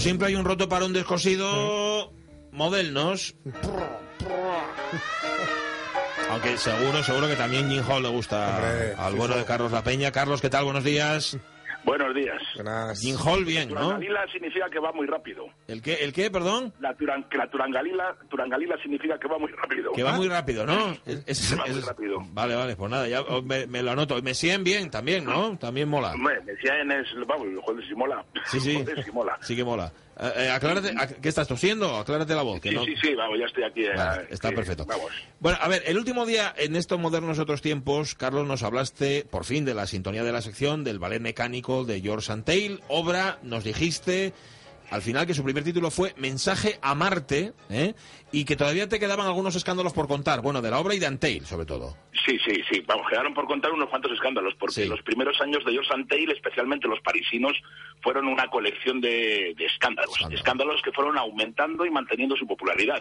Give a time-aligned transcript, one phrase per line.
[0.00, 2.10] como siempre hay un roto para un descosido,
[2.52, 3.34] modelnos.
[6.30, 9.40] Aunque seguro, seguro que también Jim Hall le gusta Hombre, al bueno sí.
[9.40, 10.10] de Carlos La Peña.
[10.10, 10.64] Carlos, ¿qué tal?
[10.64, 11.36] Buenos días.
[12.10, 12.42] Buenos días.
[12.56, 13.00] Buenas.
[13.44, 13.74] Bien, ¿no?
[13.80, 15.46] Turangalila significa que va muy rápido.
[15.68, 16.72] ¿El qué, el qué perdón?
[16.80, 19.92] La, turan, que la turangalila, turangalila significa que va muy rápido.
[19.92, 20.96] Que va muy rápido, ¿no?
[21.26, 22.18] Es- muy rápido.
[22.32, 24.18] Vale, vale, pues nada, ya oh, me, me lo anoto.
[24.18, 25.56] Y me siguen bien también, ¿no?
[25.58, 26.12] También mola.
[26.12, 28.24] Hombre, decía en es, vamos, joder, si mola.
[28.46, 28.74] Sí, sí.
[28.74, 29.38] Joder, si mola.
[29.42, 29.92] Sí que mola.
[30.22, 31.96] Eh, eh, aclárate, ac- ¿qué estás tosiendo?
[31.96, 32.60] Aclárate la voz.
[32.60, 32.84] Que Sí, no...
[32.84, 33.84] sí, sí, vamos, ya estoy aquí.
[33.86, 34.84] eh, Vale, está que- perfecto.
[34.84, 35.10] Vamos.
[35.38, 39.44] Bueno, a ver, el último día en estos modernos otros tiempos, Carlos, nos hablaste por
[39.46, 43.64] fin de la sintonía de la sección del ballet mecánico de George Antheil, obra, nos
[43.64, 44.32] dijiste
[44.90, 47.94] al final que su primer título fue Mensaje a Marte, ¿eh?
[48.32, 51.06] y que todavía te quedaban algunos escándalos por contar, bueno, de la obra y de
[51.06, 51.96] Antheil, sobre todo.
[52.26, 52.82] Sí, sí, sí.
[52.88, 54.88] Vamos, quedaron por contar unos cuantos escándalos, porque Sí.
[54.88, 57.52] los primeros años de George Antheil, especialmente los parisinos,
[58.02, 60.10] fueron una colección de, de escándalos.
[60.16, 60.36] Escándalo.
[60.36, 63.00] Escándalos que fueron aumentando y manteniendo su popularidad.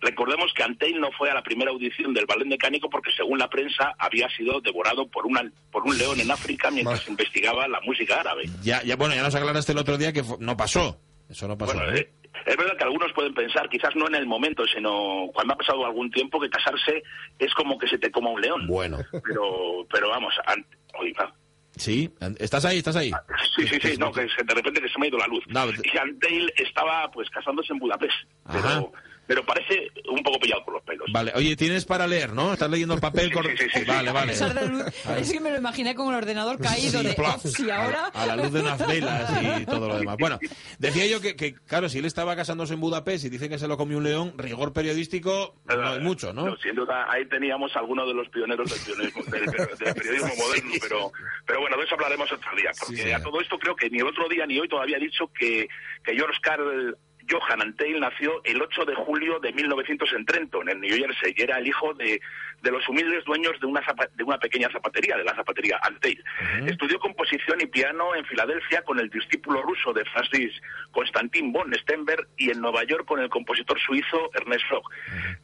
[0.00, 3.48] Recordemos que Antheil no fue a la primera audición del ballet mecánico porque, según la
[3.48, 8.20] prensa, había sido devorado por, una, por un león en África mientras investigaba la música
[8.20, 8.44] árabe.
[8.62, 11.00] Ya, ya, bueno, ya nos aclaraste el otro día que no pasó.
[11.28, 11.74] Eso no pasó.
[11.74, 12.08] Bueno, ¿eh?
[12.44, 15.84] es verdad que algunos pueden pensar, quizás no en el momento, sino cuando ha pasado
[15.84, 17.02] algún tiempo, que casarse
[17.38, 18.66] es como que se te coma un león.
[18.68, 20.64] Bueno, Pero, pero vamos, an-
[21.00, 21.32] oiga,
[21.74, 22.08] sí,
[22.38, 22.78] ¿estás ahí?
[22.78, 23.10] ¿Estás ahí?
[23.56, 25.42] Sí, sí, sí, no, que se- de repente que se me ha ido la luz.
[25.48, 28.60] No, y Anteil estaba pues casándose en Budapest, Ajá.
[28.62, 28.92] pero,
[29.26, 31.06] pero parece un poco pillado por los pelos.
[31.12, 32.52] Vale, oye, tienes para leer, ¿no?
[32.52, 33.32] Estás leyendo el papel.
[33.32, 33.84] con- Sí, sí, sí, sí.
[33.86, 34.32] Vale, vale.
[34.32, 37.44] Es que me lo imaginé con el ordenador caído Sí, de plaf.
[37.44, 38.06] "Ops, y ahora.
[38.14, 39.30] A la luz de unas velas
[39.60, 40.16] y todo lo demás.
[40.18, 40.38] Bueno,
[40.78, 43.68] decía yo que, que, claro, si él estaba casándose en Budapest y dice que se
[43.68, 46.56] lo comió un león, rigor periodístico no hay mucho, ¿no?
[46.58, 51.12] sin duda, ahí teníamos algunos de los pioneros del, periodismo, del, del periodismo moderno, pero,
[51.46, 53.12] pero bueno, de eso hablaremos otro día, porque sí.
[53.12, 55.68] a todo esto creo que ni el otro día ni hoy todavía ha dicho que,
[56.04, 56.96] que George Carl
[57.28, 61.42] Johan Anteil nació el 8 de julio de 1900 en Trenton, en New Jersey, y
[61.42, 62.20] era el hijo de,
[62.62, 66.22] de los humildes dueños de una, zapa- de una pequeña zapatería, de la zapatería Anteil.
[66.66, 70.52] Estudió composición y piano en Filadelfia con el discípulo ruso de Francis
[70.92, 74.88] Konstantin von Stenberg y en Nueva York con el compositor suizo Ernest Floch.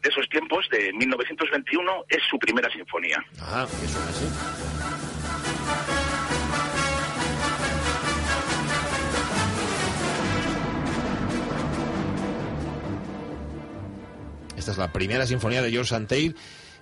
[0.02, 3.24] De esos tiempos, de 1921, es su primera sinfonía.
[3.40, 4.81] Así.
[14.62, 16.36] Esta es la primera sinfonía de George Antheil.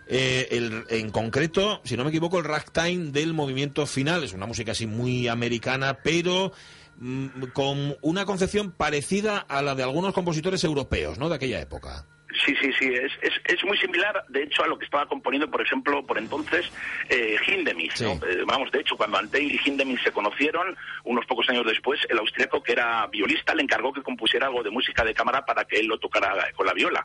[0.06, 4.22] Eh, en concreto, si no me equivoco, el ragtime del movimiento final.
[4.22, 6.52] Es una música así muy americana, pero
[6.98, 11.30] mm, con una concepción parecida a la de algunos compositores europeos, ¿no?
[11.30, 12.04] De aquella época.
[12.44, 15.50] Sí, sí, sí, es, es, es muy similar, de hecho, a lo que estaba componiendo,
[15.50, 16.70] por ejemplo, por entonces,
[17.08, 17.92] eh, Hindemith.
[17.92, 18.04] Sí.
[18.04, 18.12] ¿no?
[18.26, 22.18] Eh, vamos, de hecho, cuando Anteil y Hindemith se conocieron, unos pocos años después, el
[22.18, 25.80] austríaco, que era violista, le encargó que compusiera algo de música de cámara para que
[25.80, 27.04] él lo tocara con la viola.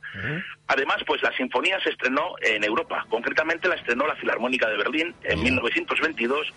[0.68, 3.06] Además, pues la sinfonía se estrenó en Europa.
[3.10, 6.48] Concretamente la estrenó la Filarmónica de Berlín en 1922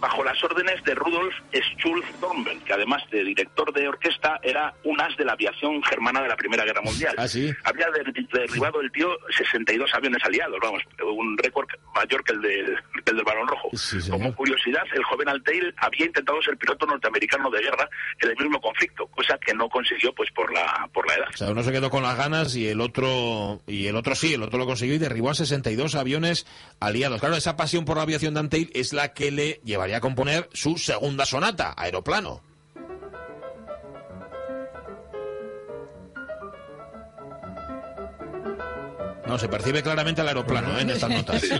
[0.00, 5.00] bajo las órdenes de Rudolf Schulz Dornbel, que además de director de orquesta era un
[5.00, 7.14] as de la aviación germana de la Primera Guerra Mundial.
[7.16, 7.52] Ah, sí.
[7.64, 12.76] Había der- derribado el tío 62 aviones aliados, vamos, un récord mayor que el del,
[13.04, 13.70] que el del Balón Rojo.
[13.74, 13.98] Sí.
[14.10, 17.88] Como curiosidad, el joven Altair había intentado ser piloto norteamericano de guerra
[18.20, 21.28] en el mismo conflicto, cosa que no consiguió pues por la por la edad.
[21.32, 24.34] O sea, uno se quedó con las ganas y el otro y el otro sí,
[24.34, 26.46] el otro lo consiguió y derribó a 62 aviones
[26.80, 27.20] aliados.
[27.20, 30.48] Claro, esa pasión por la aviación de Anteil es la que le llevaría a componer
[30.52, 32.53] su segunda sonata, Aeroplano.
[39.34, 40.82] No, se percibe claramente el aeroplano ¿eh?
[40.82, 41.42] en estas notas.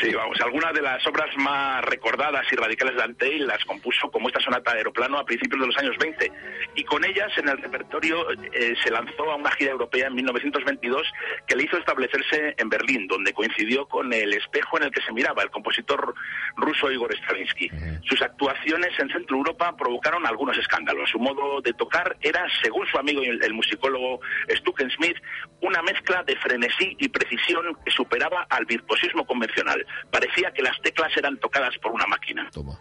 [0.00, 4.28] Sí, vamos, algunas de las obras más recordadas y radicales de Anteil las compuso como
[4.28, 6.32] esta sonata aeroplano a principios de los años 20
[6.74, 11.02] y con ellas en el repertorio eh, se lanzó a una gira europea en 1922
[11.46, 15.12] que le hizo establecerse en Berlín, donde coincidió con el espejo en el que se
[15.12, 16.14] miraba el compositor
[16.56, 17.70] ruso Igor Stravinsky.
[18.04, 21.10] Sus actuaciones en Centro Europa provocaron algunos escándalos.
[21.10, 25.16] Su modo de tocar era, según su amigo el, el musicólogo Stucken Smith,
[25.60, 29.84] una mezcla de frenesí y precisión que superaba al virtuosismo convencional.
[30.10, 32.48] Parecía que las teclas eran tocadas por una máquina.
[32.52, 32.78] Toma.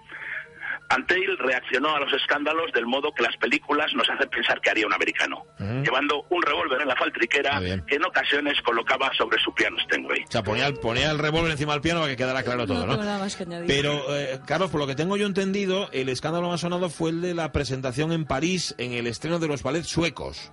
[0.91, 4.87] Anteil reaccionó a los escándalos del modo que las películas nos hacen pensar que haría
[4.87, 5.45] un americano,
[5.83, 10.23] llevando un revólver en la faltriquera Ah, que en ocasiones colocaba sobre su piano Steinway.
[10.27, 12.79] O sea, ponía el, ponía el revólver encima del piano para que quedara claro todo,
[12.79, 12.91] no ¿no?
[12.93, 13.67] tengo nada más que añadir.
[13.67, 17.21] Pero, eh, Carlos, por lo que tengo yo entendido, el escándalo más sonado fue el
[17.21, 20.51] de la presentación en París en el estreno de los ballets suecos.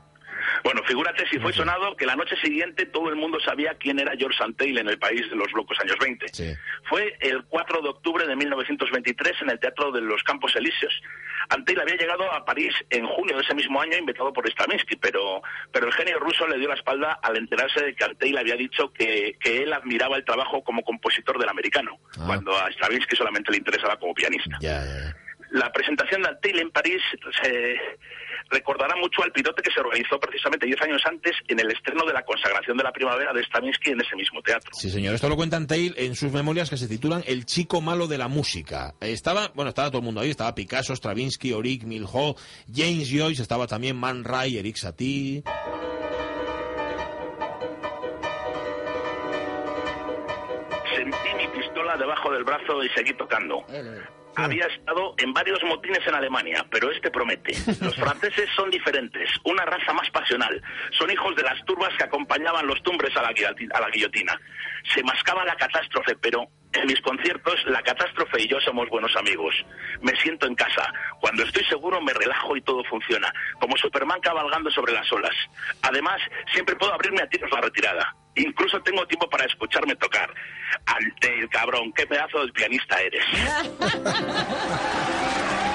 [0.67, 4.17] Bueno, figúrate si fue sonado que la noche siguiente todo el mundo sabía quién era
[4.19, 6.27] George Anteil en el país de los locos años 20.
[6.33, 6.53] Sí.
[6.89, 10.93] Fue el 4 de octubre de 1923 en el Teatro de los Campos Elíseos.
[11.51, 15.41] Anteil había llegado a París en junio de ese mismo año invitado por Stravinsky, pero,
[15.71, 18.93] pero el genio ruso le dio la espalda al enterarse de que Anteil había dicho
[18.93, 22.25] que, que él admiraba el trabajo como compositor del americano, Ah.
[22.27, 24.59] cuando a Stravinsky solamente le interesaba como pianista.
[25.57, 27.01] La presentación de Anteil en París
[27.43, 27.77] se
[28.51, 32.13] recordará mucho al pirote que se organizó precisamente 10 años antes en el estreno de
[32.13, 34.71] la consagración de la primavera de Stravinsky en ese mismo teatro.
[34.75, 35.15] Sí, señor.
[35.15, 38.29] Esto lo cuenta Tail en sus memorias que se titulan El chico malo de la
[38.29, 38.95] música.
[39.01, 40.29] Eh, Estaba, bueno, estaba todo el mundo ahí.
[40.29, 42.37] Estaba Picasso, Stravinsky, Oric, Milhaud,
[42.71, 45.43] James Joyce, estaba también Man Ray, Eric Satie.
[50.95, 53.65] Sentí mi pistola debajo del brazo y seguí tocando.
[54.37, 57.55] Había estado en varios motines en Alemania, pero este promete.
[57.81, 60.63] Los franceses son diferentes, una raza más pasional.
[60.99, 64.39] Son hijos de las turbas que acompañaban los tumbres a la, a la guillotina.
[64.95, 69.55] Se mascaba la catástrofe, pero en mis conciertos la catástrofe y yo somos buenos amigos.
[70.03, 70.93] Me siento en casa.
[71.21, 75.35] Cuando estoy seguro me relajo y todo funciona, como Superman cabalgando sobre las olas.
[75.83, 76.21] Además,
[76.53, 78.15] siempre puedo abrirme a tiros la retirada.
[78.37, 80.33] Incluso tengo tiempo para escucharme tocar.
[80.87, 83.25] Ante el cabrón, qué pedazo de pianista eres.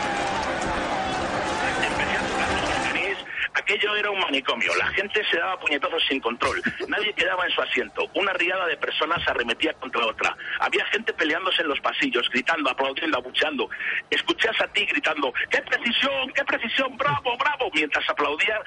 [3.53, 4.71] Aquello era un manicomio.
[4.77, 6.61] La gente se daba puñetazos sin control.
[6.87, 8.09] Nadie quedaba en su asiento.
[8.15, 10.35] Una riada de personas se arremetía contra otra.
[10.59, 13.69] Había gente peleándose en los pasillos, gritando, aplaudiendo, abucheando.
[14.09, 17.69] Escuché a Satie gritando, ¡qué precisión, qué precisión, bravo, bravo!
[17.73, 18.59] Mientras aplaudía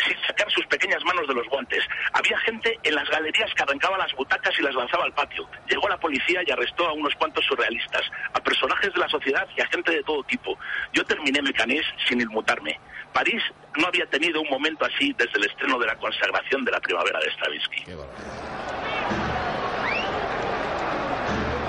[0.00, 1.84] sin sacar sus pequeñas manos de los guantes.
[2.12, 5.48] Había gente en las galerías que arrancaba las butacas y las lanzaba al patio.
[5.68, 8.02] Llegó la policía y arrestó a unos cuantos surrealistas,
[8.32, 10.58] a personajes de la sociedad y a gente de todo tipo.
[10.92, 12.78] Yo terminé Mecanés sin inmutarme.
[13.12, 13.42] París
[13.76, 17.18] no había tenido un momento así desde el estreno de la consagración de la primavera
[17.20, 17.84] de Stravinsky.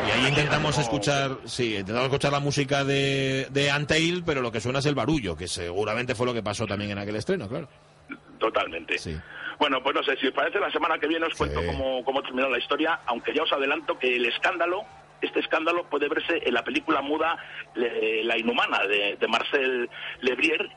[0.07, 4.59] Y ahí intentamos escuchar, sí, intentamos escuchar la música de, de Anteil, pero lo que
[4.59, 7.69] suena es el barullo, que seguramente fue lo que pasó también en aquel estreno, claro.
[8.43, 8.97] Totalmente.
[8.97, 9.17] Sí.
[9.57, 11.67] Bueno, pues no sé, si os parece, la semana que viene os cuento Sí.
[11.67, 14.81] cómo, cómo terminó la historia, aunque ya os adelanto que el escándalo,
[15.21, 17.37] este escándalo puede verse en la película muda
[17.75, 19.89] Le- La Inhumana de, de Marcel
[20.21, 20.69] Lebrier.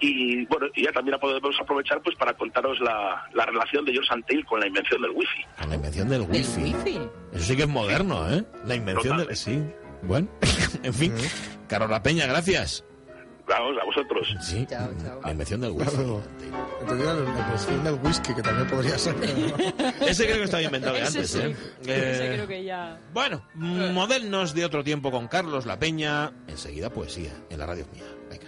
[0.00, 3.92] Y bueno, y ya también la podemos aprovechar pues para contaros la, la relación de
[3.92, 5.44] George Anteil con la invención del wifi.
[5.58, 6.60] Con la invención del ¿Del wifi.
[6.62, 7.00] wifi?
[7.32, 8.44] Eso sí que es moderno, ¿eh?
[8.64, 9.34] La invención del...
[9.34, 9.60] Sí.
[10.02, 10.28] Bueno,
[10.84, 11.12] en fin.
[11.68, 12.84] Carola Peña, gracias.
[13.48, 14.36] Vamos, a vosotros.
[14.40, 14.66] Sí.
[14.68, 15.20] Chao, chao.
[15.24, 15.90] La invención del wifi.
[15.90, 16.22] Claro.
[16.80, 19.14] El perfil del whisky, que también podría ser.
[20.00, 21.38] Ese creo que estaba inventado de antes, sí.
[21.40, 21.56] ¿eh?
[21.82, 23.00] Ese Eh, creo que ya...
[23.12, 26.32] Bueno, modelnos de otro tiempo con Carlos La Peña.
[26.46, 28.04] Enseguida poesía en la radio mía.
[28.28, 28.47] Venga.